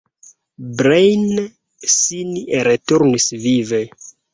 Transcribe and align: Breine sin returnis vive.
Breine 0.79 1.45
sin 1.99 2.35
returnis 2.71 3.33
vive. 3.49 3.87